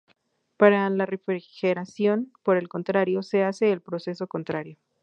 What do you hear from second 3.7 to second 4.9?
el proceso contrario.